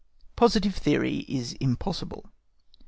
POSITIVE 0.35 0.77
THEORY 0.77 1.19
IS 1.29 1.53
IMPOSSIBLE. 1.59 2.25